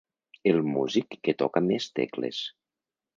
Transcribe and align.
El 0.51 0.55
músic 0.69 1.17
que 1.27 1.35
toca 1.41 1.63
més 1.65 1.87
tecles. 2.01 2.41